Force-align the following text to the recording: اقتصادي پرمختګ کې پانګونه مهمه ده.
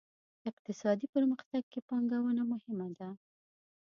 اقتصادي 0.49 1.07
پرمختګ 1.15 1.61
کې 1.71 1.79
پانګونه 1.89 2.43
مهمه 2.51 2.87
ده. 2.99 3.09